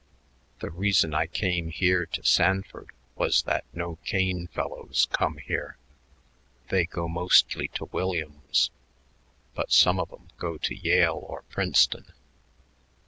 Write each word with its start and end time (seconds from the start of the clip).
The 0.61 0.71
reason 0.71 1.13
I 1.13 1.27
came 1.27 1.69
here 1.69 2.07
to 2.07 2.25
Sanford 2.25 2.89
was 3.13 3.43
that 3.43 3.65
no 3.71 3.97
Kane 3.97 4.47
fellows 4.47 5.07
come 5.11 5.37
here. 5.37 5.77
They 6.69 6.85
go 6.85 7.07
mostly 7.07 7.67
to 7.75 7.85
Williams, 7.85 8.71
but 9.53 9.71
some 9.71 9.99
of 9.99 10.11
'em 10.11 10.29
go 10.39 10.57
to 10.57 10.73
Yale 10.73 11.19
or 11.27 11.43
Princeton. 11.51 12.05